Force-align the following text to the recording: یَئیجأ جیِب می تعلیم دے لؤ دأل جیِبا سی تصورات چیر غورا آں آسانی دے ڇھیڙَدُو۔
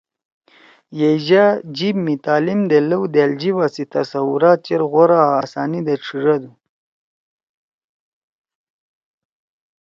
یَئیجأ 0.99 1.45
جیِب 1.75 1.95
می 2.05 2.15
تعلیم 2.25 2.61
دے 2.69 2.79
لؤ 2.89 3.01
دأل 3.13 3.31
جیِبا 3.39 3.65
سی 3.73 3.83
تصورات 3.93 4.59
چیر 4.65 4.81
غورا 4.91 5.19
آں 5.25 5.33
آسانی 5.41 5.79
دے 5.85 5.95
ڇھیڙَدُو۔ 6.03 6.51